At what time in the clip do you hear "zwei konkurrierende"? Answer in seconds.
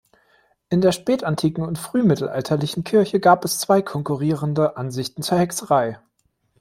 3.59-4.75